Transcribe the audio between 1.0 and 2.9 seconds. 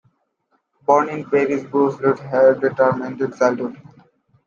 in Paris, Brussolo had a